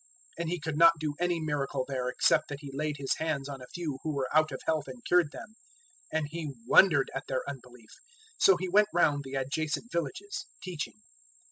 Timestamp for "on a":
3.47-3.67